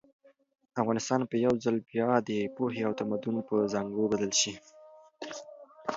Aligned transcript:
افغانستان 0.81 1.19
به 1.29 1.35
یو 1.45 1.53
ځل 1.63 1.77
بیا 1.89 2.09
د 2.29 2.31
پوهې 2.55 2.81
او 2.87 2.93
تمدن 2.99 3.35
په 3.47 3.55
زانګو 3.71 4.11
بدل 4.11 4.31
شي. 4.41 4.53